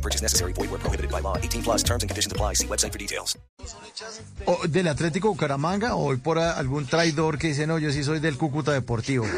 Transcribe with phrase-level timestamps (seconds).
[0.00, 0.54] No purchase necessary.
[0.54, 1.36] Void where prohibited by law.
[1.36, 2.54] 18 plus terms and conditions apply.
[2.54, 3.36] See website for details.
[4.46, 8.18] O del Atlético Bucaramanga o hoy por algún traidor que dice, no, yo sí soy
[8.20, 9.26] del Cúcuta Deportivo.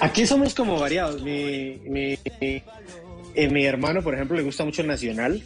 [0.00, 1.22] Aquí somos como variados.
[1.22, 2.62] Mi, mi, eh,
[3.48, 5.40] mi hermano, por ejemplo, le gusta mucho el Nacional.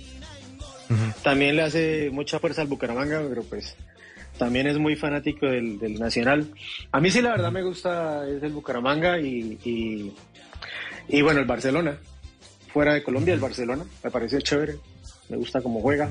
[1.23, 3.77] También le hace mucha fuerza al Bucaramanga, pero pues
[4.39, 6.53] también es muy fanático del, del Nacional.
[6.93, 10.15] A mí sí, la verdad, me gusta es el Bucaramanga y,
[11.09, 11.99] y, bueno, el Barcelona.
[12.73, 13.85] Fuera de Colombia, el Barcelona.
[14.05, 14.77] Me parece chévere.
[15.29, 16.11] Me gusta cómo juega.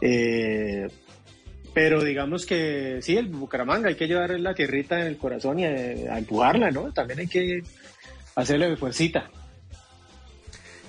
[0.00, 0.88] Eh,
[1.72, 5.66] pero digamos que sí, el Bucaramanga hay que llevar la tierrita en el corazón y
[5.66, 5.70] a,
[6.14, 6.92] a empujarla, ¿no?
[6.92, 7.62] También hay que
[8.34, 9.30] hacerle fuercita.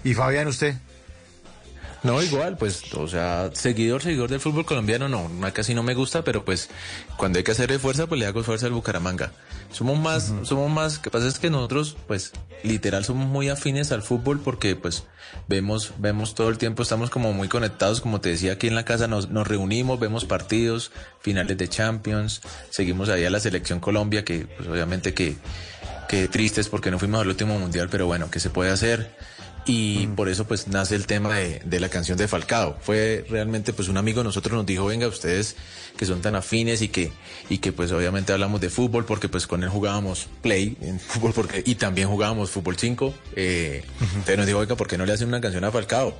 [0.04, 0.76] Y Fabián, usted.
[2.06, 6.24] No, igual, pues, o sea, seguidor, seguidor del fútbol colombiano, no, casi no me gusta,
[6.24, 6.70] pero pues,
[7.18, 9.32] cuando hay que hacerle fuerza, pues le hago fuerza al Bucaramanga.
[9.72, 12.32] Somos más, somos más, que pasa es que nosotros, pues,
[12.64, 15.06] literal, somos muy afines al fútbol porque, pues,
[15.48, 18.86] vemos, vemos todo el tiempo, estamos como muy conectados, como te decía, aquí en la
[18.86, 24.24] casa nos, nos reunimos, vemos partidos, finales de Champions, seguimos ahí a la selección Colombia,
[24.24, 25.38] que, pues, obviamente que,
[26.08, 29.10] que tristes porque no fuimos al último mundial, pero bueno, ¿qué se puede hacer?
[29.66, 32.78] Y por eso pues nace el tema de, de la canción de Falcao.
[32.82, 35.56] Fue realmente pues un amigo de nosotros nos dijo, venga ustedes
[35.98, 37.12] que son tan afines y que,
[37.50, 41.34] y que pues obviamente hablamos de fútbol porque pues con él jugábamos play en fútbol
[41.34, 43.14] porque, y también jugábamos fútbol 5.
[43.36, 46.16] Eh, Entonces nos dijo, oiga, ¿por qué no le hacen una canción a Falcao?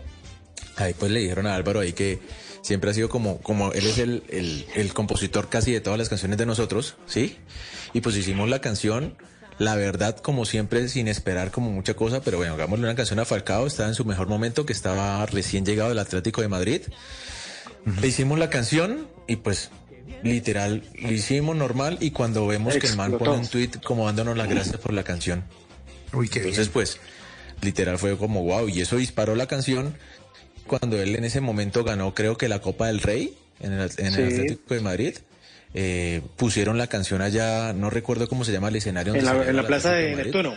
[0.78, 2.20] Ahí pues le dijeron a Álvaro ahí que
[2.62, 6.10] siempre ha sido como, como él es el, el, el compositor casi de todas las
[6.10, 7.38] canciones de nosotros, ¿sí?
[7.94, 9.16] Y pues hicimos la canción
[9.58, 13.26] la verdad, como siempre, sin esperar como mucha cosa, pero bueno, hagámosle una canción a
[13.26, 16.82] Falcao, estaba en su mejor momento, que estaba recién llegado del Atlético de Madrid.
[18.02, 19.70] Le hicimos la canción y pues
[20.24, 24.36] literal, lo hicimos normal y cuando vemos que el man pone un tweet como dándonos
[24.38, 25.44] las gracias por la canción.
[26.14, 26.74] Uy, qué Entonces, bien.
[26.74, 26.98] pues,
[27.62, 29.96] literal fue como wow, y eso disparó la canción
[30.68, 34.06] cuando él en ese momento ganó, creo que la Copa del Rey en el, en
[34.08, 34.22] el Sí.
[34.42, 35.16] Atlético de Madrid.
[35.78, 39.14] Eh, pusieron la canción allá, no recuerdo cómo se llama el escenario.
[39.14, 40.56] En la, en plaza de Neptuno.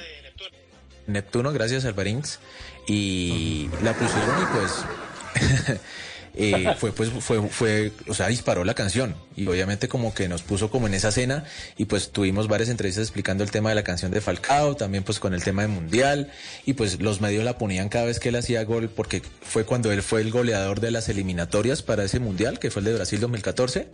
[1.08, 2.38] Neptuno, gracias Alvarinx.
[2.86, 5.80] Y la pusieron y pues
[6.34, 10.42] eh, fue pues fue fue o sea disparó la canción y obviamente como que nos
[10.42, 11.44] puso como en esa cena
[11.76, 15.18] y pues tuvimos varias entrevistas explicando el tema de la canción de Falcao también pues
[15.18, 16.30] con el tema de mundial
[16.64, 19.92] y pues los medios la ponían cada vez que él hacía gol porque fue cuando
[19.92, 23.20] él fue el goleador de las eliminatorias para ese mundial que fue el de Brasil
[23.20, 23.88] 2014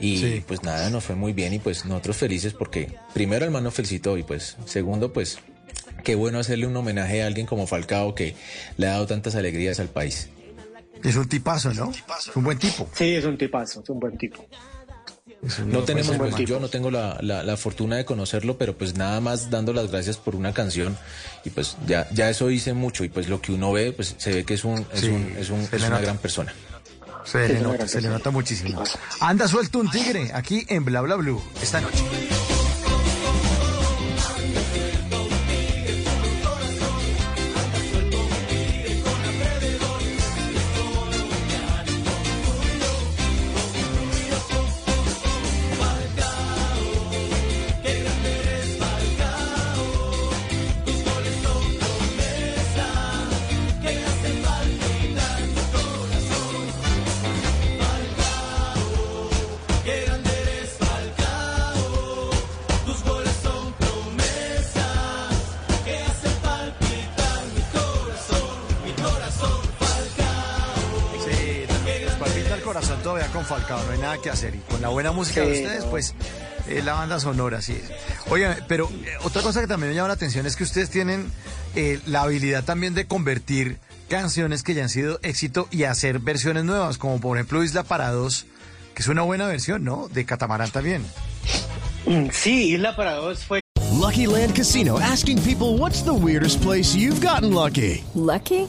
[0.00, 0.44] y Sí.
[0.46, 3.74] pues nada nos fue muy bien y pues nosotros felices porque primero el man nos
[3.74, 5.38] felicitó y pues segundo pues
[6.04, 8.34] qué bueno hacerle un homenaje a alguien como Falcao que
[8.78, 10.28] le ha dado tantas alegrías al país.
[11.04, 11.90] Es un tipazo, ¿no?
[11.92, 12.88] Es un buen tipo.
[12.94, 14.44] Sí, es un tipazo, es un buen tipo.
[15.66, 19.20] No tenemos, pues, yo no tengo la, la- la fortuna de conocerlo, pero pues nada
[19.22, 20.98] más dando las gracias por una canción
[21.46, 24.34] y pues ya, ya eso dice mucho y pues lo que uno ve, pues se
[24.34, 26.02] ve que es un, es Sí, un, es un- es una nota.
[26.02, 26.52] gran persona.
[27.24, 28.82] Se le nota, se le nota muchísimo.
[29.20, 32.39] Anda suelto un tigre aquí en Bla Bla Blue esta noche.
[73.10, 74.54] Todavía con Falcao, no hay nada que hacer.
[74.54, 75.90] Y con la buena música de ustedes, no.
[75.90, 76.14] pues
[76.68, 77.76] eh, la banda sonora, sí.
[78.28, 81.30] Oigan, pero eh, otra cosa que también me llama la atención es que ustedes tienen
[81.74, 83.78] eh, la habilidad también de convertir
[84.08, 88.10] canciones que ya han sido éxito y hacer versiones nuevas, como por ejemplo Isla para
[88.10, 88.46] dos,
[88.94, 90.08] que es una buena versión, ¿no?
[90.08, 91.04] De Catamarán también.
[92.06, 93.60] Mm, Sí, Isla para dos fue
[93.92, 98.04] Lucky Land Casino asking people what's the weirdest place you've gotten lucky?
[98.14, 98.68] Lucky?